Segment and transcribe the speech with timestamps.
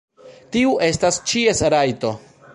[0.55, 2.15] Tiu estas ĉies rajto.